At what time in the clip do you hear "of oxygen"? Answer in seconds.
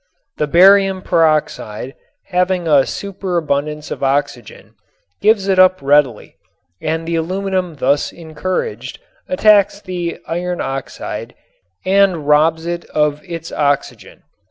3.91-4.73